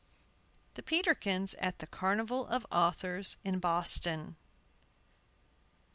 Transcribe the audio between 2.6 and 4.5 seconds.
AUTHORS" IN BOSTON.